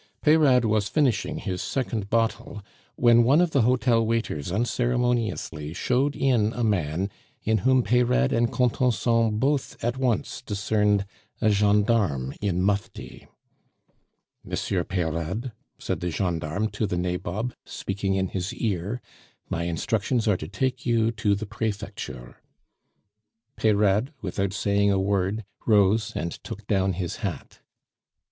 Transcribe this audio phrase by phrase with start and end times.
[0.23, 2.63] Peyrade was finishing his second bottle
[2.95, 7.11] when one of the hotel waiters unceremoniously showed in a man
[7.43, 11.05] in whom Peyrade and Contenson both at once discerned
[11.39, 13.27] a gendarme in mufti.
[14.43, 18.99] "Monsieur Peyrade," said the gendarme to the nabob, speaking in his ear,
[19.49, 22.37] "my instructions are to take you to the Prefecture."
[23.55, 27.59] Peyrade, without saying a word, rose and took down his hat.